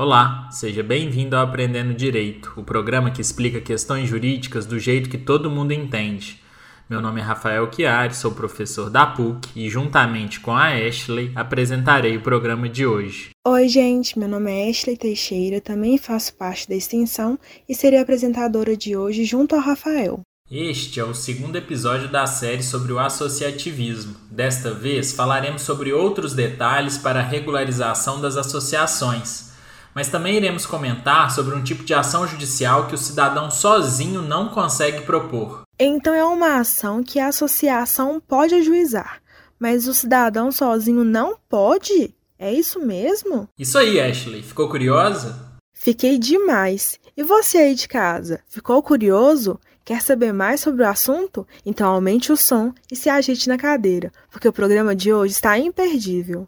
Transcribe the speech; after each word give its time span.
Olá, 0.00 0.48
seja 0.52 0.80
bem-vindo 0.80 1.34
ao 1.34 1.42
Aprendendo 1.42 1.92
Direito, 1.92 2.52
o 2.56 2.62
programa 2.62 3.10
que 3.10 3.20
explica 3.20 3.60
questões 3.60 4.08
jurídicas 4.08 4.64
do 4.64 4.78
jeito 4.78 5.10
que 5.10 5.18
todo 5.18 5.50
mundo 5.50 5.72
entende. 5.72 6.40
Meu 6.88 7.02
nome 7.02 7.20
é 7.20 7.24
Rafael 7.24 7.68
Chiari, 7.68 8.14
sou 8.14 8.30
professor 8.30 8.88
da 8.88 9.04
PUC 9.04 9.48
e, 9.56 9.68
juntamente 9.68 10.38
com 10.38 10.52
a 10.52 10.68
Ashley, 10.68 11.32
apresentarei 11.34 12.16
o 12.16 12.20
programa 12.20 12.68
de 12.68 12.86
hoje. 12.86 13.30
Oi, 13.44 13.68
gente, 13.68 14.16
meu 14.16 14.28
nome 14.28 14.52
é 14.52 14.70
Ashley 14.70 14.96
Teixeira, 14.96 15.60
também 15.60 15.98
faço 15.98 16.32
parte 16.34 16.68
da 16.68 16.76
extensão 16.76 17.36
e 17.68 17.74
serei 17.74 17.98
apresentadora 17.98 18.76
de 18.76 18.96
hoje 18.96 19.24
junto 19.24 19.56
ao 19.56 19.60
Rafael. 19.60 20.20
Este 20.48 21.00
é 21.00 21.04
o 21.04 21.12
segundo 21.12 21.56
episódio 21.56 22.06
da 22.08 22.24
série 22.24 22.62
sobre 22.62 22.92
o 22.92 23.00
associativismo. 23.00 24.14
Desta 24.30 24.72
vez 24.72 25.12
falaremos 25.12 25.62
sobre 25.62 25.92
outros 25.92 26.34
detalhes 26.34 26.96
para 26.96 27.18
a 27.18 27.24
regularização 27.24 28.20
das 28.20 28.36
associações. 28.36 29.47
Mas 29.94 30.08
também 30.08 30.36
iremos 30.36 30.66
comentar 30.66 31.30
sobre 31.30 31.54
um 31.54 31.62
tipo 31.62 31.84
de 31.84 31.94
ação 31.94 32.26
judicial 32.26 32.86
que 32.86 32.94
o 32.94 32.98
cidadão 32.98 33.50
sozinho 33.50 34.22
não 34.22 34.48
consegue 34.48 35.02
propor. 35.02 35.62
Então 35.78 36.14
é 36.14 36.24
uma 36.24 36.58
ação 36.58 37.02
que 37.02 37.18
a 37.18 37.28
associação 37.28 38.20
pode 38.20 38.54
ajuizar, 38.54 39.20
mas 39.58 39.86
o 39.86 39.94
cidadão 39.94 40.50
sozinho 40.50 41.04
não 41.04 41.36
pode? 41.48 42.14
É 42.38 42.52
isso 42.52 42.80
mesmo? 42.80 43.48
Isso 43.58 43.76
aí, 43.76 44.00
Ashley. 44.00 44.42
Ficou 44.42 44.68
curiosa? 44.68 45.48
Fiquei 45.74 46.18
demais. 46.18 46.98
E 47.16 47.22
você 47.22 47.58
aí 47.58 47.74
de 47.74 47.88
casa, 47.88 48.40
ficou 48.48 48.82
curioso? 48.82 49.58
Quer 49.84 50.02
saber 50.02 50.32
mais 50.32 50.60
sobre 50.60 50.82
o 50.82 50.88
assunto? 50.88 51.46
Então 51.64 51.88
aumente 51.88 52.30
o 52.30 52.36
som 52.36 52.74
e 52.92 52.94
se 52.94 53.08
ajeite 53.08 53.48
na 53.48 53.56
cadeira, 53.56 54.12
porque 54.30 54.46
o 54.46 54.52
programa 54.52 54.94
de 54.94 55.12
hoje 55.12 55.32
está 55.32 55.58
imperdível. 55.58 56.46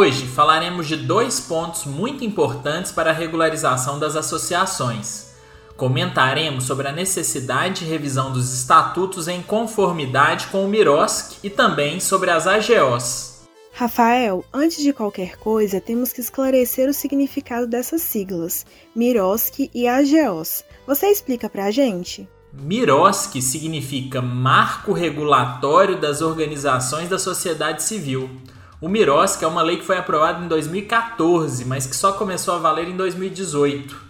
Hoje 0.00 0.28
falaremos 0.28 0.86
de 0.86 0.94
dois 0.94 1.40
pontos 1.40 1.84
muito 1.84 2.24
importantes 2.24 2.92
para 2.92 3.10
a 3.10 3.12
regularização 3.12 3.98
das 3.98 4.14
associações. 4.14 5.32
Comentaremos 5.76 6.66
sobre 6.66 6.86
a 6.86 6.92
necessidade 6.92 7.80
de 7.80 7.90
revisão 7.90 8.32
dos 8.32 8.54
estatutos 8.54 9.26
em 9.26 9.42
conformidade 9.42 10.46
com 10.52 10.64
o 10.64 10.68
MIROSC 10.68 11.38
e 11.42 11.50
também 11.50 11.98
sobre 11.98 12.30
as 12.30 12.46
AGOs. 12.46 13.42
Rafael, 13.72 14.44
antes 14.54 14.84
de 14.84 14.92
qualquer 14.92 15.36
coisa, 15.36 15.80
temos 15.80 16.12
que 16.12 16.20
esclarecer 16.20 16.88
o 16.88 16.94
significado 16.94 17.66
dessas 17.66 18.00
siglas, 18.00 18.64
MIROSC 18.94 19.68
e 19.74 19.88
AGOs. 19.88 20.62
Você 20.86 21.08
explica 21.08 21.50
pra 21.50 21.72
gente? 21.72 22.28
MIROSC 22.52 23.42
significa 23.42 24.22
Marco 24.22 24.92
Regulatório 24.92 26.00
das 26.00 26.22
Organizações 26.22 27.08
da 27.08 27.18
Sociedade 27.18 27.82
Civil. 27.82 28.30
O 28.80 28.88
MIROSC 28.88 29.42
é 29.42 29.46
uma 29.48 29.60
lei 29.60 29.78
que 29.78 29.84
foi 29.84 29.98
aprovada 29.98 30.44
em 30.44 30.46
2014, 30.46 31.64
mas 31.64 31.84
que 31.84 31.96
só 31.96 32.12
começou 32.12 32.54
a 32.54 32.58
valer 32.58 32.88
em 32.88 32.96
2018. 32.96 34.00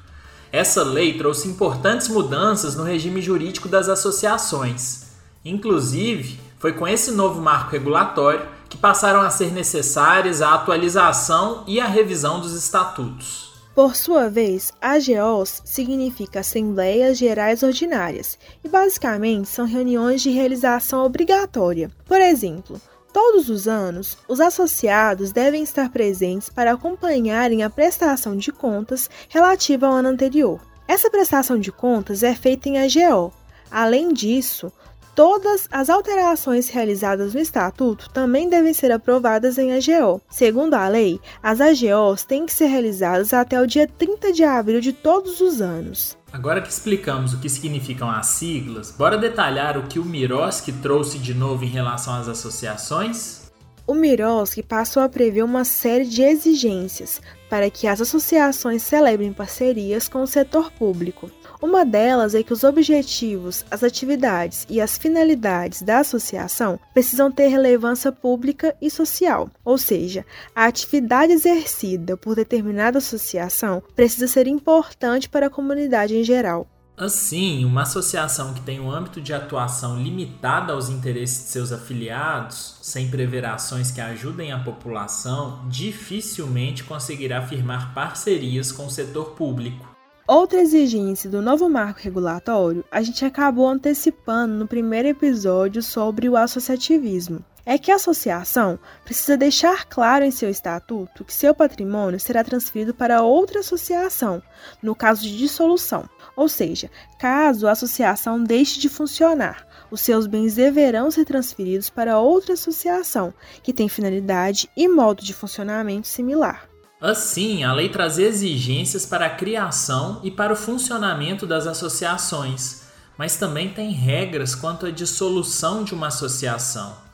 Essa 0.53 0.83
lei 0.83 1.17
trouxe 1.17 1.49
importantes 1.49 2.07
mudanças 2.09 2.77
no 2.77 2.83
regime 2.83 3.23
jurídico 3.23 3.67
das 3.67 3.89
associações. 3.89 5.07
Inclusive, 5.43 6.39
foi 6.59 6.75
com 6.75 6.87
esse 6.87 7.13
novo 7.13 7.41
marco 7.41 7.71
regulatório 7.71 8.47
que 8.69 8.77
passaram 8.77 9.23
a 9.23 9.31
ser 9.31 9.53
necessárias 9.53 10.43
a 10.43 10.53
atualização 10.53 11.65
e 11.67 11.81
a 11.81 11.87
revisão 11.87 12.39
dos 12.39 12.53
estatutos. 12.53 13.49
Por 13.75 13.97
sua 13.97 14.29
vez, 14.29 14.71
AGOs 14.83 15.63
significa 15.65 16.41
Assembleias 16.41 17.17
Gerais 17.17 17.63
Ordinárias 17.63 18.39
e 18.63 18.69
basicamente 18.69 19.49
são 19.49 19.65
reuniões 19.65 20.21
de 20.21 20.29
realização 20.29 21.05
obrigatória. 21.07 21.91
Por 22.05 22.21
exemplo, 22.21 22.79
Todos 23.13 23.49
os 23.49 23.67
anos, 23.67 24.19
os 24.29 24.41
associados 24.41 25.33
devem 25.33 25.63
estar 25.63 25.91
presentes 25.91 26.51
para 26.51 26.73
acompanharem 26.73 27.63
a 27.63 27.71
prestação 27.71 28.37
de 28.37 28.53
contas 28.53 29.09
relativa 29.29 29.87
ao 29.87 29.95
ano 29.95 30.11
anterior. 30.11 30.61
Essa 30.87 31.11
prestação 31.11 31.59
de 31.59 31.73
contas 31.73 32.23
é 32.23 32.35
feita 32.35 32.69
em 32.69 32.79
AGO. 32.79 33.33
Além 33.71 34.13
disso, 34.13 34.73
todas 35.15 35.67
as 35.71 35.89
alterações 35.89 36.69
realizadas 36.69 37.35
no 37.35 37.41
estatuto 37.41 38.11
também 38.11 38.49
devem 38.49 38.75
ser 38.75 38.93
aprovadas 38.93 39.57
em 39.59 39.73
AGO. 39.73 40.21
Segundo 40.29 40.75
a 40.75 40.87
lei, 40.89 41.19
as 41.43 41.61
AGOs 41.61 42.25
têm 42.25 42.45
que 42.45 42.53
ser 42.53 42.67
realizadas 42.67 43.33
até 43.33 43.61
o 43.61 43.67
dia 43.67 43.87
30 43.87 44.33
de 44.33 44.45
abril 44.45 44.81
de 44.81 44.93
todos 44.93 45.41
os 45.41 45.61
anos. 45.61 46.18
Agora 46.31 46.61
que 46.61 46.69
explicamos 46.69 47.33
o 47.33 47.39
que 47.39 47.49
significam 47.49 48.11
as 48.11 48.27
siglas, 48.27 48.91
bora 48.91 49.17
detalhar 49.17 49.79
o 49.79 49.85
que 49.85 49.99
o 49.99 50.05
Miroski 50.05 50.73
trouxe 50.73 51.19
de 51.19 51.33
novo 51.33 51.65
em 51.65 51.69
relação 51.69 52.15
às 52.15 52.29
associações? 52.29 53.48
O 53.89 53.95
Miroski 53.95 54.63
passou 54.63 55.03
a 55.03 55.09
prever 55.09 55.43
uma 55.43 55.65
série 55.65 56.05
de 56.05 56.21
exigências 56.21 57.23
para 57.49 57.71
que 57.71 57.87
as 57.87 58.03
associações 58.03 58.83
celebrem 58.83 59.33
parcerias 59.33 60.07
com 60.07 60.21
o 60.21 60.27
setor 60.27 60.71
público. 60.71 61.31
Uma 61.63 61.87
delas 61.87 62.35
é 62.35 62.43
que 62.43 62.53
os 62.53 62.65
objetivos, 62.65 63.65
as 63.71 63.83
atividades 63.83 64.67
e 64.69 64.79
as 64.79 64.99
finalidades 64.99 65.81
da 65.81 66.01
associação 66.01 66.79
precisam 66.93 67.33
ter 67.33 67.49
relevância 67.49 68.13
pública 68.13 68.77
e 68.79 68.91
social, 68.91 69.49
ou 69.65 69.79
seja, 69.79 70.23
a 70.55 70.67
atividade 70.67 71.33
exercida 71.33 72.15
por 72.15 72.37
determinada 72.37 72.99
associação 72.99 73.83
precisa 73.97 74.29
ser 74.29 74.47
importante 74.47 75.31
para 75.31 75.47
a 75.47 75.51
comunidade 75.51 76.15
em 76.15 76.23
geral. 76.23 76.69
Assim, 76.99 77.65
uma 77.65 77.83
associação 77.83 78.53
que 78.53 78.61
tem 78.61 78.81
um 78.81 78.91
âmbito 78.91 79.21
de 79.21 79.33
atuação 79.33 80.03
limitado 80.03 80.73
aos 80.73 80.89
interesses 80.89 81.45
de 81.45 81.51
seus 81.51 81.71
afiliados, 81.71 82.77
sem 82.83 83.09
prever 83.09 83.45
ações 83.47 83.93
que 83.93 84.01
ajudem 84.01 84.51
a 84.51 84.59
população, 84.59 85.65
dificilmente 85.69 86.83
conseguirá 86.83 87.41
firmar 87.41 87.95
parcerias 87.95 88.73
com 88.73 88.87
o 88.87 88.91
setor 88.91 89.37
público. 89.37 89.89
Outra 90.27 90.61
exigência 90.61 91.31
do 91.31 91.41
novo 91.41 91.69
marco 91.71 92.01
regulatório 92.03 92.85
a 92.91 93.01
gente 93.01 93.25
acabou 93.25 93.69
antecipando 93.69 94.55
no 94.55 94.67
primeiro 94.67 95.07
episódio 95.07 95.81
sobre 95.81 96.29
o 96.29 96.37
associativismo. 96.37 97.45
É 97.71 97.77
que 97.77 97.93
a 97.93 97.97
associação 97.97 98.79
precisa 99.05 99.37
deixar 99.37 99.85
claro 99.85 100.25
em 100.25 100.31
seu 100.31 100.49
estatuto 100.49 101.23
que 101.23 101.35
seu 101.35 101.55
patrimônio 101.55 102.19
será 102.19 102.43
transferido 102.43 102.95
para 102.95 103.21
outra 103.21 103.61
associação, 103.61 104.43
no 104.83 104.95
caso 104.95 105.21
de 105.21 105.37
dissolução. 105.37 106.09
Ou 106.35 106.49
seja, 106.49 106.91
caso 107.19 107.69
a 107.69 107.73
associação 107.73 108.43
deixe 108.43 108.81
de 108.81 108.89
funcionar, 108.89 109.67
os 109.91 110.01
seus 110.01 110.27
bens 110.27 110.55
deverão 110.55 111.11
ser 111.11 111.27
transferidos 111.27 111.91
para 111.91 112.19
outra 112.19 112.55
associação 112.55 113.35
que 113.63 113.75
tem 113.75 113.87
finalidade 113.87 114.71
e 114.75 114.89
modo 114.89 115.23
de 115.23 115.35
funcionamento 115.35 116.09
similar. 116.09 116.67
Assim, 116.99 117.65
a 117.65 117.75
lei 117.75 117.91
traz 117.91 118.19
exigências 118.19 119.05
para 119.05 119.27
a 119.27 119.37
criação 119.37 120.23
e 120.25 120.31
para 120.31 120.55
o 120.55 120.57
funcionamento 120.57 121.47
das 121.47 121.67
associações, 121.67 122.85
mas 123.19 123.37
também 123.37 123.69
tem 123.69 123.91
regras 123.91 124.55
quanto 124.55 124.87
à 124.87 124.91
dissolução 124.91 125.85
de 125.85 125.93
uma 125.93 126.07
associação. 126.07 127.08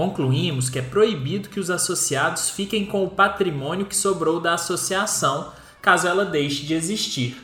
Concluímos 0.00 0.70
que 0.70 0.78
é 0.78 0.82
proibido 0.82 1.50
que 1.50 1.60
os 1.60 1.68
associados 1.68 2.48
fiquem 2.48 2.86
com 2.86 3.04
o 3.04 3.10
patrimônio 3.10 3.84
que 3.84 3.94
sobrou 3.94 4.40
da 4.40 4.54
associação, 4.54 5.52
caso 5.82 6.08
ela 6.08 6.24
deixe 6.24 6.64
de 6.64 6.72
existir, 6.72 7.36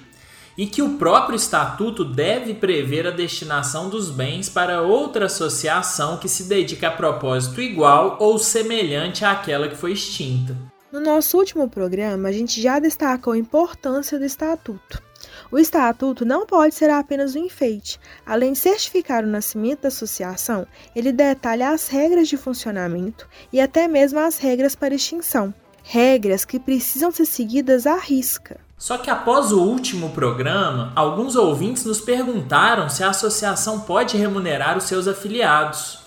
e 0.56 0.66
que 0.66 0.80
o 0.80 0.96
próprio 0.96 1.36
estatuto 1.36 2.02
deve 2.02 2.54
prever 2.54 3.06
a 3.06 3.10
destinação 3.10 3.90
dos 3.90 4.08
bens 4.08 4.48
para 4.48 4.80
outra 4.80 5.26
associação 5.26 6.16
que 6.16 6.30
se 6.30 6.44
dedique 6.44 6.86
a 6.86 6.90
propósito 6.90 7.60
igual 7.60 8.16
ou 8.20 8.38
semelhante 8.38 9.22
àquela 9.22 9.68
que 9.68 9.76
foi 9.76 9.92
extinta. 9.92 10.56
No 10.90 10.98
nosso 10.98 11.36
último 11.36 11.68
programa, 11.68 12.30
a 12.30 12.32
gente 12.32 12.62
já 12.62 12.78
destacou 12.78 13.34
a 13.34 13.38
importância 13.38 14.18
do 14.18 14.24
estatuto. 14.24 15.05
O 15.50 15.58
estatuto 15.58 16.24
não 16.24 16.44
pode 16.44 16.74
ser 16.74 16.90
apenas 16.90 17.34
um 17.36 17.44
enfeite. 17.44 18.00
Além 18.24 18.52
de 18.52 18.58
certificar 18.58 19.24
o 19.24 19.28
nascimento 19.28 19.82
da 19.82 19.88
associação, 19.88 20.66
ele 20.94 21.12
detalha 21.12 21.70
as 21.70 21.88
regras 21.88 22.28
de 22.28 22.36
funcionamento 22.36 23.28
e 23.52 23.60
até 23.60 23.86
mesmo 23.86 24.18
as 24.18 24.38
regras 24.38 24.74
para 24.74 24.94
extinção. 24.94 25.54
Regras 25.82 26.44
que 26.44 26.58
precisam 26.58 27.10
ser 27.10 27.26
seguidas 27.26 27.86
à 27.86 27.96
risca. 27.96 28.58
Só 28.76 28.98
que 28.98 29.08
após 29.08 29.52
o 29.52 29.62
último 29.62 30.10
programa, 30.10 30.92
alguns 30.94 31.36
ouvintes 31.36 31.84
nos 31.84 32.00
perguntaram 32.00 32.88
se 32.88 33.02
a 33.02 33.10
associação 33.10 33.80
pode 33.80 34.16
remunerar 34.16 34.76
os 34.76 34.84
seus 34.84 35.08
afiliados 35.08 36.00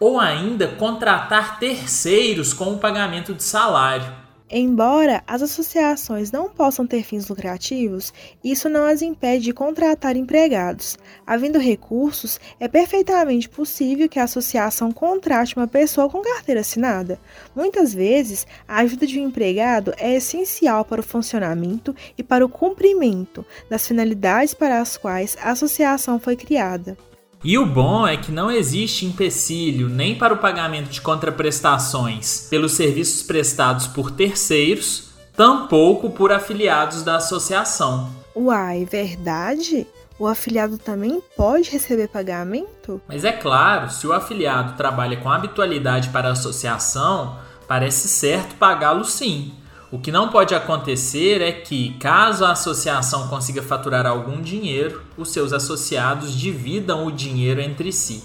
ou 0.00 0.18
ainda 0.18 0.68
contratar 0.68 1.58
terceiros 1.58 2.52
com 2.52 2.72
o 2.72 2.78
pagamento 2.78 3.34
de 3.34 3.42
salário. 3.42 4.23
Embora 4.50 5.24
as 5.26 5.40
associações 5.40 6.30
não 6.30 6.50
possam 6.50 6.86
ter 6.86 7.02
fins 7.02 7.28
lucrativos, 7.28 8.12
isso 8.44 8.68
não 8.68 8.84
as 8.84 9.00
impede 9.00 9.44
de 9.44 9.54
contratar 9.54 10.16
empregados. 10.16 10.98
Havendo 11.26 11.58
recursos, 11.58 12.38
é 12.60 12.68
perfeitamente 12.68 13.48
possível 13.48 14.06
que 14.06 14.18
a 14.18 14.24
associação 14.24 14.92
contrate 14.92 15.56
uma 15.56 15.66
pessoa 15.66 16.10
com 16.10 16.20
carteira 16.20 16.60
assinada. 16.60 17.18
Muitas 17.56 17.94
vezes, 17.94 18.46
a 18.68 18.80
ajuda 18.80 19.06
de 19.06 19.18
um 19.18 19.28
empregado 19.28 19.94
é 19.96 20.14
essencial 20.14 20.84
para 20.84 21.00
o 21.00 21.04
funcionamento 21.04 21.96
e 22.18 22.22
para 22.22 22.44
o 22.44 22.48
cumprimento 22.48 23.46
das 23.70 23.88
finalidades 23.88 24.52
para 24.52 24.78
as 24.78 24.98
quais 24.98 25.38
a 25.40 25.52
associação 25.52 26.20
foi 26.20 26.36
criada. 26.36 26.98
E 27.44 27.58
o 27.58 27.66
bom 27.66 28.08
é 28.08 28.16
que 28.16 28.32
não 28.32 28.50
existe 28.50 29.04
empecilho 29.04 29.86
nem 29.86 30.16
para 30.16 30.32
o 30.32 30.38
pagamento 30.38 30.88
de 30.88 31.02
contraprestações 31.02 32.46
pelos 32.48 32.72
serviços 32.72 33.22
prestados 33.22 33.86
por 33.86 34.10
terceiros, 34.10 35.10
tampouco 35.36 36.08
por 36.08 36.32
afiliados 36.32 37.02
da 37.02 37.16
associação. 37.16 38.10
Uai, 38.34 38.88
verdade? 38.90 39.86
O 40.18 40.26
afiliado 40.26 40.78
também 40.78 41.22
pode 41.36 41.70
receber 41.70 42.08
pagamento? 42.08 42.98
Mas 43.06 43.24
é 43.24 43.32
claro, 43.32 43.90
se 43.90 44.06
o 44.06 44.14
afiliado 44.14 44.74
trabalha 44.78 45.18
com 45.18 45.30
habitualidade 45.30 46.08
para 46.08 46.28
a 46.28 46.32
associação, 46.32 47.38
parece 47.68 48.08
certo 48.08 48.54
pagá-lo 48.54 49.04
sim. 49.04 49.52
O 49.94 49.98
que 50.00 50.10
não 50.10 50.28
pode 50.28 50.56
acontecer 50.56 51.40
é 51.40 51.52
que, 51.52 51.96
caso 52.00 52.44
a 52.44 52.50
associação 52.50 53.28
consiga 53.28 53.62
faturar 53.62 54.04
algum 54.04 54.42
dinheiro, 54.42 55.04
os 55.16 55.28
seus 55.32 55.52
associados 55.52 56.36
dividam 56.36 57.06
o 57.06 57.12
dinheiro 57.12 57.60
entre 57.60 57.92
si. 57.92 58.24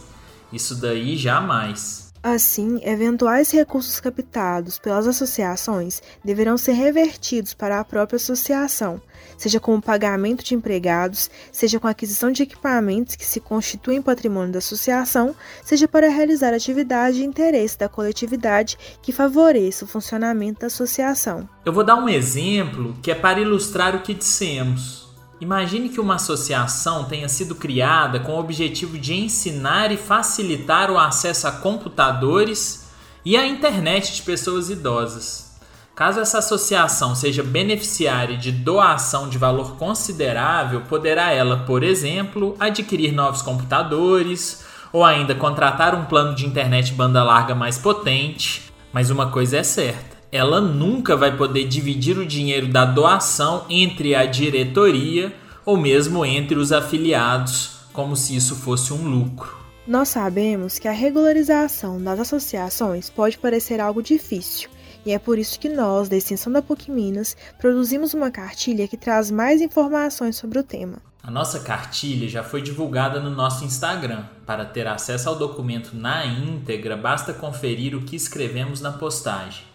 Isso 0.51 0.73
daí 0.73 1.15
jamais. 1.15 2.08
Assim, 2.21 2.81
eventuais 2.83 3.49
recursos 3.49 3.97
captados 4.01 4.77
pelas 4.77 5.07
associações 5.07 6.01
deverão 6.23 6.57
ser 6.57 6.73
revertidos 6.73 7.53
para 7.53 7.79
a 7.79 7.85
própria 7.85 8.17
associação, 8.17 9.01
seja 9.37 9.57
com 9.57 9.73
o 9.73 9.81
pagamento 9.81 10.43
de 10.43 10.53
empregados, 10.53 11.29
seja 11.49 11.79
com 11.79 11.87
a 11.87 11.91
aquisição 11.91 12.29
de 12.29 12.43
equipamentos 12.43 13.15
que 13.15 13.25
se 13.25 13.39
constituem 13.39 14.01
patrimônio 14.01 14.51
da 14.51 14.59
associação, 14.59 15.33
seja 15.63 15.87
para 15.87 16.09
realizar 16.09 16.53
atividade 16.53 17.17
de 17.17 17.25
interesse 17.25 17.79
da 17.79 17.87
coletividade 17.87 18.77
que 19.01 19.13
favoreça 19.13 19.85
o 19.85 19.87
funcionamento 19.87 20.59
da 20.59 20.67
associação. 20.67 21.47
Eu 21.65 21.71
vou 21.71 21.85
dar 21.85 21.95
um 21.95 22.09
exemplo 22.09 22.97
que 23.01 23.11
é 23.11 23.15
para 23.15 23.39
ilustrar 23.39 23.95
o 23.95 24.01
que 24.01 24.13
dissemos. 24.13 24.98
Imagine 25.41 25.87
que 25.87 26.01
uma 26.01 26.15
associação 26.15 27.05
tenha 27.05 27.29
sido 27.29 27.55
criada 27.55 28.19
com 28.19 28.33
o 28.33 28.39
objetivo 28.39 28.97
de 28.97 29.13
ensinar 29.13 29.89
e 29.89 29.95
facilitar 29.95 30.91
o 30.91 30.97
acesso 30.97 31.47
a 31.47 31.51
computadores 31.51 32.89
e 33.23 33.37
à 33.37 33.47
internet 33.47 34.15
de 34.15 34.21
pessoas 34.21 34.69
idosas. 34.69 35.57
Caso 35.95 36.19
essa 36.19 36.39
associação 36.39 37.15
seja 37.15 37.41
beneficiária 37.41 38.37
de 38.37 38.51
doação 38.51 39.29
de 39.29 39.37
valor 39.37 39.77
considerável, 39.77 40.81
poderá 40.81 41.31
ela, 41.31 41.57
por 41.65 41.83
exemplo, 41.83 42.55
adquirir 42.59 43.13
novos 43.13 43.41
computadores 43.41 44.65
ou 44.91 45.05
ainda 45.05 45.35
contratar 45.35 45.95
um 45.95 46.05
plano 46.05 46.35
de 46.35 46.45
internet 46.45 46.93
banda 46.93 47.23
larga 47.23 47.55
mais 47.55 47.77
potente. 47.77 48.73
Mas 48.91 49.09
uma 49.09 49.29
coisa 49.29 49.57
é 49.57 49.63
certa: 49.63 50.17
ela 50.31 50.61
nunca 50.61 51.15
vai 51.15 51.35
poder 51.35 51.67
dividir 51.67 52.17
o 52.17 52.25
dinheiro 52.25 52.67
da 52.67 52.85
doação 52.85 53.65
entre 53.69 54.15
a 54.15 54.25
diretoria 54.25 55.33
ou 55.65 55.75
mesmo 55.75 56.25
entre 56.25 56.57
os 56.57 56.71
afiliados, 56.71 57.79
como 57.91 58.15
se 58.15 58.35
isso 58.35 58.55
fosse 58.55 58.93
um 58.93 59.07
lucro. 59.07 59.57
Nós 59.87 60.09
sabemos 60.09 60.77
que 60.77 60.87
a 60.87 60.91
regularização 60.91 62.01
das 62.01 62.19
associações 62.19 63.09
pode 63.09 63.37
parecer 63.37 63.81
algo 63.81 64.03
difícil 64.03 64.69
e 65.05 65.11
é 65.11 65.19
por 65.19 65.39
isso 65.39 65.59
que 65.59 65.69
nós, 65.69 66.09
da 66.09 66.17
extensão 66.17 66.51
da 66.51 66.61
PUC 66.61 66.91
Minas, 66.91 67.35
produzimos 67.57 68.13
uma 68.13 68.29
cartilha 68.29 68.87
que 68.87 68.97
traz 68.97 69.31
mais 69.31 69.61
informações 69.61 70.35
sobre 70.35 70.59
o 70.59 70.63
tema. 70.63 70.97
A 71.23 71.31
nossa 71.31 71.59
cartilha 71.59 72.27
já 72.27 72.43
foi 72.43 72.61
divulgada 72.61 73.19
no 73.19 73.29
nosso 73.29 73.63
Instagram. 73.63 74.25
Para 74.45 74.65
ter 74.65 74.87
acesso 74.87 75.29
ao 75.29 75.35
documento 75.35 75.95
na 75.95 76.25
íntegra, 76.25 76.95
basta 76.97 77.33
conferir 77.33 77.95
o 77.95 78.01
que 78.01 78.15
escrevemos 78.15 78.81
na 78.81 78.91
postagem. 78.91 79.68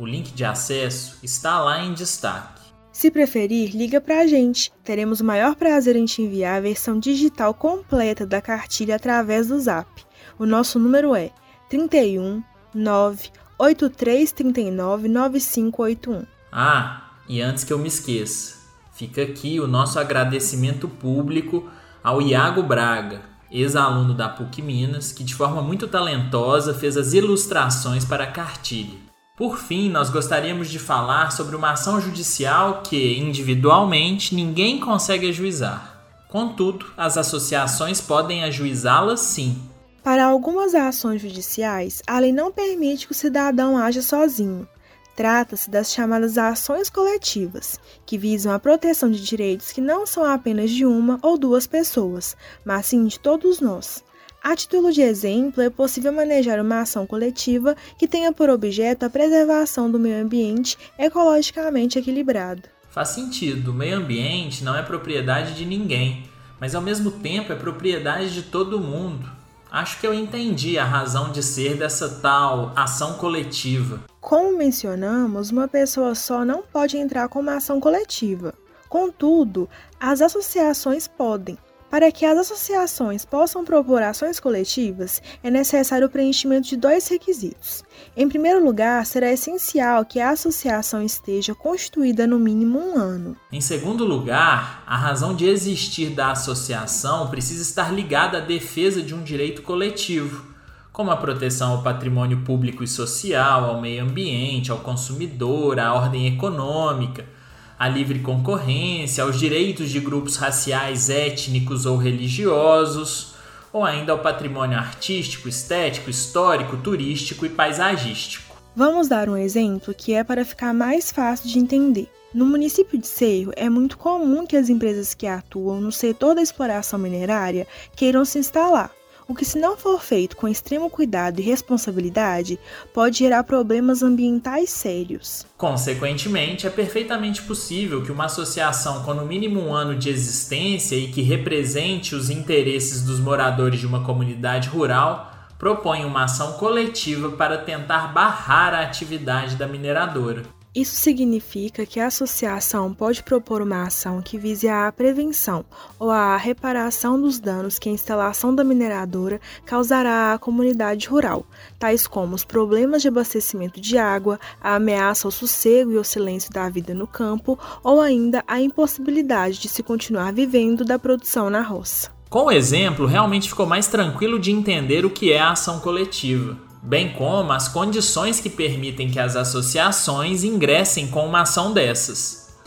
O 0.00 0.06
link 0.06 0.32
de 0.32 0.46
acesso 0.46 1.18
está 1.22 1.60
lá 1.60 1.84
em 1.84 1.92
destaque. 1.92 2.62
Se 2.90 3.10
preferir, 3.10 3.76
liga 3.76 4.00
para 4.00 4.20
a 4.20 4.26
gente. 4.26 4.72
Teremos 4.82 5.20
o 5.20 5.24
maior 5.26 5.54
prazer 5.54 5.94
em 5.94 6.06
te 6.06 6.22
enviar 6.22 6.56
a 6.56 6.60
versão 6.62 6.98
digital 6.98 7.52
completa 7.52 8.24
da 8.24 8.40
cartilha 8.40 8.96
através 8.96 9.48
do 9.48 9.60
Zap. 9.60 9.90
O 10.38 10.46
nosso 10.46 10.78
número 10.78 11.14
é 11.14 11.30
31 11.68 12.42
9 12.74 13.28
8339 13.58 15.06
9581. 15.06 16.24
Ah, 16.50 17.10
e 17.28 17.42
antes 17.42 17.62
que 17.62 17.72
eu 17.74 17.78
me 17.78 17.88
esqueça, 17.88 18.56
fica 18.94 19.20
aqui 19.20 19.60
o 19.60 19.66
nosso 19.66 19.98
agradecimento 19.98 20.88
público 20.88 21.68
ao 22.02 22.22
Iago 22.22 22.62
Braga, 22.62 23.20
ex-aluno 23.50 24.14
da 24.14 24.30
PUC 24.30 24.62
Minas, 24.62 25.12
que 25.12 25.22
de 25.22 25.34
forma 25.34 25.60
muito 25.60 25.86
talentosa 25.86 26.72
fez 26.72 26.96
as 26.96 27.12
ilustrações 27.12 28.06
para 28.06 28.24
a 28.24 28.32
cartilha. 28.32 29.10
Por 29.40 29.56
fim, 29.56 29.88
nós 29.88 30.10
gostaríamos 30.10 30.68
de 30.68 30.78
falar 30.78 31.32
sobre 31.32 31.56
uma 31.56 31.70
ação 31.70 31.98
judicial 31.98 32.82
que, 32.82 33.18
individualmente, 33.18 34.34
ninguém 34.34 34.78
consegue 34.78 35.30
ajuizar. 35.30 35.98
Contudo, 36.28 36.84
as 36.94 37.16
associações 37.16 38.02
podem 38.02 38.44
ajuizá-la 38.44 39.16
sim, 39.16 39.58
para 40.02 40.26
algumas 40.26 40.74
ações 40.74 41.22
judiciais, 41.22 42.02
a 42.06 42.18
lei 42.18 42.32
não 42.32 42.52
permite 42.52 43.06
que 43.06 43.12
o 43.12 43.14
cidadão 43.14 43.78
haja 43.78 44.02
sozinho. 44.02 44.68
Trata-se 45.16 45.70
das 45.70 45.90
chamadas 45.90 46.36
ações 46.36 46.90
coletivas, 46.90 47.80
que 48.04 48.18
visam 48.18 48.52
a 48.52 48.58
proteção 48.58 49.10
de 49.10 49.22
direitos 49.22 49.72
que 49.72 49.80
não 49.80 50.06
são 50.06 50.22
apenas 50.22 50.70
de 50.70 50.84
uma 50.84 51.18
ou 51.22 51.38
duas 51.38 51.66
pessoas, 51.66 52.36
mas 52.62 52.86
sim 52.86 53.06
de 53.06 53.18
todos 53.18 53.58
nós. 53.58 54.04
A 54.42 54.56
título 54.56 54.90
de 54.90 55.02
exemplo, 55.02 55.62
é 55.62 55.68
possível 55.68 56.10
manejar 56.10 56.58
uma 56.58 56.80
ação 56.80 57.06
coletiva 57.06 57.76
que 57.98 58.08
tenha 58.08 58.32
por 58.32 58.48
objeto 58.48 59.04
a 59.04 59.10
preservação 59.10 59.90
do 59.90 59.98
meio 59.98 60.22
ambiente 60.22 60.78
ecologicamente 60.98 61.98
equilibrado. 61.98 62.62
Faz 62.88 63.10
sentido, 63.10 63.70
o 63.70 63.74
meio 63.74 63.98
ambiente 63.98 64.64
não 64.64 64.74
é 64.74 64.82
propriedade 64.82 65.54
de 65.54 65.66
ninguém, 65.66 66.24
mas 66.58 66.74
ao 66.74 66.80
mesmo 66.80 67.10
tempo 67.10 67.52
é 67.52 67.56
propriedade 67.56 68.32
de 68.32 68.42
todo 68.42 68.80
mundo. 68.80 69.28
Acho 69.70 70.00
que 70.00 70.06
eu 70.06 70.14
entendi 70.14 70.78
a 70.78 70.84
razão 70.84 71.30
de 71.30 71.42
ser 71.42 71.76
dessa 71.76 72.08
tal 72.08 72.72
ação 72.74 73.18
coletiva. 73.18 74.00
Como 74.20 74.56
mencionamos, 74.56 75.50
uma 75.50 75.68
pessoa 75.68 76.14
só 76.14 76.46
não 76.46 76.62
pode 76.62 76.96
entrar 76.96 77.28
com 77.28 77.40
uma 77.40 77.56
ação 77.56 77.78
coletiva. 77.78 78.54
Contudo, 78.88 79.68
as 80.00 80.20
associações 80.22 81.06
podem. 81.06 81.56
Para 81.90 82.12
que 82.12 82.24
as 82.24 82.38
associações 82.38 83.24
possam 83.24 83.64
propor 83.64 84.00
ações 84.00 84.38
coletivas, 84.38 85.20
é 85.42 85.50
necessário 85.50 86.06
o 86.06 86.10
preenchimento 86.10 86.68
de 86.68 86.76
dois 86.76 87.08
requisitos. 87.08 87.82
Em 88.16 88.28
primeiro 88.28 88.64
lugar, 88.64 89.04
será 89.04 89.32
essencial 89.32 90.04
que 90.04 90.20
a 90.20 90.30
associação 90.30 91.02
esteja 91.02 91.52
constituída 91.52 92.28
no 92.28 92.38
mínimo 92.38 92.78
um 92.78 92.96
ano. 92.96 93.36
Em 93.50 93.60
segundo 93.60 94.04
lugar, 94.04 94.84
a 94.86 94.96
razão 94.96 95.34
de 95.34 95.48
existir 95.48 96.10
da 96.10 96.30
associação 96.30 97.28
precisa 97.28 97.62
estar 97.62 97.92
ligada 97.92 98.38
à 98.38 98.40
defesa 98.40 99.02
de 99.02 99.12
um 99.12 99.24
direito 99.24 99.62
coletivo, 99.62 100.46
como 100.92 101.10
a 101.10 101.16
proteção 101.16 101.72
ao 101.72 101.82
patrimônio 101.82 102.42
público 102.44 102.84
e 102.84 102.88
social, 102.88 103.64
ao 103.64 103.80
meio 103.80 104.04
ambiente, 104.04 104.70
ao 104.70 104.78
consumidor, 104.78 105.80
à 105.80 105.92
ordem 105.92 106.28
econômica 106.28 107.39
à 107.80 107.88
livre 107.88 108.18
concorrência, 108.18 109.24
aos 109.24 109.38
direitos 109.38 109.88
de 109.88 109.98
grupos 110.00 110.36
raciais, 110.36 111.08
étnicos 111.08 111.86
ou 111.86 111.96
religiosos, 111.96 113.32
ou 113.72 113.82
ainda 113.82 114.12
ao 114.12 114.18
patrimônio 114.18 114.76
artístico, 114.76 115.48
estético, 115.48 116.10
histórico, 116.10 116.76
turístico 116.76 117.46
e 117.46 117.48
paisagístico. 117.48 118.54
Vamos 118.76 119.08
dar 119.08 119.30
um 119.30 119.36
exemplo 119.36 119.94
que 119.94 120.12
é 120.12 120.22
para 120.22 120.44
ficar 120.44 120.74
mais 120.74 121.10
fácil 121.10 121.48
de 121.48 121.58
entender. 121.58 122.06
No 122.34 122.44
município 122.44 122.98
de 122.98 123.06
Cerro, 123.06 123.50
é 123.56 123.70
muito 123.70 123.96
comum 123.96 124.46
que 124.46 124.58
as 124.58 124.68
empresas 124.68 125.14
que 125.14 125.26
atuam 125.26 125.80
no 125.80 125.90
setor 125.90 126.34
da 126.34 126.42
exploração 126.42 126.98
minerária 126.98 127.66
queiram 127.96 128.26
se 128.26 128.38
instalar 128.38 128.92
o 129.30 129.34
que, 129.34 129.44
se 129.44 129.60
não 129.60 129.76
for 129.76 130.02
feito 130.02 130.36
com 130.36 130.48
extremo 130.48 130.90
cuidado 130.90 131.38
e 131.38 131.42
responsabilidade, 131.42 132.58
pode 132.92 133.18
gerar 133.18 133.44
problemas 133.44 134.02
ambientais 134.02 134.70
sérios. 134.70 135.46
Consequentemente, 135.56 136.66
é 136.66 136.70
perfeitamente 136.70 137.40
possível 137.42 138.02
que 138.02 138.10
uma 138.10 138.24
associação 138.24 139.04
com 139.04 139.14
no 139.14 139.24
mínimo 139.24 139.60
um 139.60 139.72
ano 139.72 139.94
de 139.94 140.10
existência 140.10 140.96
e 140.96 141.12
que 141.12 141.22
represente 141.22 142.12
os 142.12 142.28
interesses 142.28 143.02
dos 143.02 143.20
moradores 143.20 143.78
de 143.78 143.86
uma 143.86 144.02
comunidade 144.02 144.68
rural 144.68 145.30
proponha 145.56 146.08
uma 146.08 146.24
ação 146.24 146.54
coletiva 146.54 147.30
para 147.30 147.58
tentar 147.58 148.08
barrar 148.08 148.74
a 148.74 148.80
atividade 148.80 149.54
da 149.54 149.68
mineradora. 149.68 150.42
Isso 150.72 150.94
significa 150.94 151.84
que 151.84 151.98
a 151.98 152.06
associação 152.06 152.94
pode 152.94 153.24
propor 153.24 153.60
uma 153.60 153.82
ação 153.82 154.22
que 154.22 154.38
vise 154.38 154.68
a 154.68 154.92
prevenção 154.92 155.64
ou 155.98 156.12
a 156.12 156.36
reparação 156.36 157.20
dos 157.20 157.40
danos 157.40 157.76
que 157.76 157.88
a 157.88 157.92
instalação 157.92 158.54
da 158.54 158.62
mineradora 158.62 159.40
causará 159.66 160.32
à 160.32 160.38
comunidade 160.38 161.08
rural, 161.08 161.44
tais 161.76 162.06
como 162.06 162.36
os 162.36 162.44
problemas 162.44 163.02
de 163.02 163.08
abastecimento 163.08 163.80
de 163.80 163.98
água, 163.98 164.38
a 164.60 164.76
ameaça 164.76 165.26
ao 165.26 165.32
sossego 165.32 165.90
e 165.90 165.96
ao 165.96 166.04
silêncio 166.04 166.52
da 166.52 166.68
vida 166.68 166.94
no 166.94 167.06
campo 167.08 167.58
ou 167.82 168.00
ainda 168.00 168.44
a 168.46 168.60
impossibilidade 168.60 169.58
de 169.58 169.68
se 169.68 169.82
continuar 169.82 170.32
vivendo 170.32 170.84
da 170.84 171.00
produção 171.00 171.50
na 171.50 171.62
roça. 171.62 172.12
Com 172.28 172.44
o 172.44 172.52
exemplo, 172.52 173.06
realmente 173.06 173.48
ficou 173.48 173.66
mais 173.66 173.88
tranquilo 173.88 174.38
de 174.38 174.52
entender 174.52 175.04
o 175.04 175.10
que 175.10 175.32
é 175.32 175.40
a 175.40 175.50
ação 175.50 175.80
coletiva 175.80 176.69
bem 176.82 177.12
como 177.12 177.52
as 177.52 177.68
condições 177.68 178.40
que 178.40 178.48
permitem 178.48 179.10
que 179.10 179.18
as 179.18 179.36
associações 179.36 180.44
ingressem 180.44 181.08
com 181.08 181.26
uma 181.26 181.42
ação 181.42 181.72
dessas. 181.72 182.58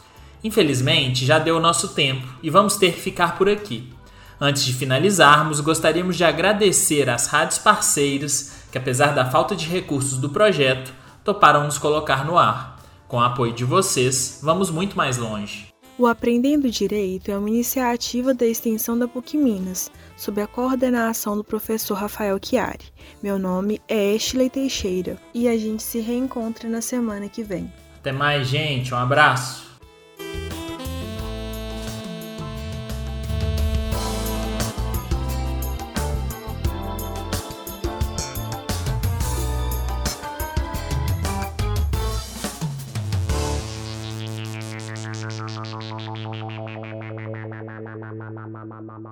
Infelizmente, 0.43 1.25
já 1.25 1.39
deu 1.39 1.57
o 1.57 1.61
nosso 1.61 1.89
tempo 1.89 2.27
e 2.43 2.49
vamos 2.49 2.75
ter 2.75 2.93
que 2.93 3.01
ficar 3.01 3.37
por 3.37 3.49
aqui. 3.49 3.91
Antes 4.39 4.65
de 4.65 4.73
finalizarmos, 4.73 5.61
gostaríamos 5.61 6.17
de 6.17 6.23
agradecer 6.23 7.09
às 7.09 7.27
rádios 7.27 7.57
parceiras 7.57 8.53
que, 8.71 8.77
apesar 8.77 9.15
da 9.15 9.29
falta 9.29 9.55
de 9.55 9.67
recursos 9.67 10.17
do 10.17 10.29
projeto, 10.29 10.93
toparam 11.23 11.63
nos 11.63 11.77
colocar 11.77 12.25
no 12.25 12.37
ar. 12.37 12.77
Com 13.07 13.17
o 13.17 13.23
apoio 13.23 13.53
de 13.53 13.63
vocês, 13.63 14.39
vamos 14.43 14.69
muito 14.69 14.97
mais 14.97 15.17
longe. 15.17 15.72
O 15.95 16.07
Aprendendo 16.07 16.71
Direito 16.71 17.29
é 17.29 17.37
uma 17.37 17.49
iniciativa 17.49 18.33
da 18.33 18.47
extensão 18.47 18.97
da 18.97 19.07
PUC 19.07 19.37
Minas, 19.37 19.91
sob 20.17 20.41
a 20.41 20.47
coordenação 20.47 21.37
do 21.37 21.43
professor 21.43 21.93
Rafael 21.93 22.39
Chiari. 22.43 22.85
Meu 23.21 23.37
nome 23.37 23.79
é 23.87 24.15
Ashley 24.15 24.49
Teixeira 24.49 25.19
e 25.35 25.47
a 25.47 25.55
gente 25.55 25.83
se 25.83 25.99
reencontra 25.99 26.67
na 26.67 26.81
semana 26.81 27.29
que 27.29 27.43
vem. 27.43 27.71
Até 27.99 28.11
mais, 28.11 28.47
gente. 28.47 28.91
Um 28.91 28.97
abraço. 28.97 29.72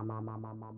ma 0.04 0.20
ma 0.22 0.38
ma 0.38 0.54
ma 0.54 0.54
ma 0.54 0.71